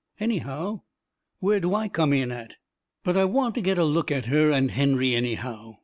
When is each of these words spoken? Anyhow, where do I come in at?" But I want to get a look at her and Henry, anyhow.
Anyhow, 0.19 0.81
where 1.41 1.59
do 1.59 1.75
I 1.75 1.87
come 1.87 2.11
in 2.11 2.31
at?" 2.31 2.55
But 3.03 3.15
I 3.15 3.25
want 3.25 3.53
to 3.53 3.61
get 3.61 3.77
a 3.77 3.85
look 3.85 4.09
at 4.09 4.25
her 4.25 4.49
and 4.49 4.71
Henry, 4.71 5.13
anyhow. 5.13 5.75